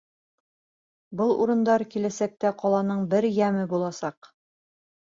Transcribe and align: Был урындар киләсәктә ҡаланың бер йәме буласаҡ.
Был 1.19 1.33
урындар 1.45 1.85
киләсәктә 1.93 2.55
ҡаланың 2.65 3.07
бер 3.13 3.31
йәме 3.35 3.69
буласаҡ. 3.77 4.35